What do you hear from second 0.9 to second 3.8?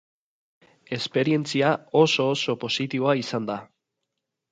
Esperientzia oso-oso positiboa izan da.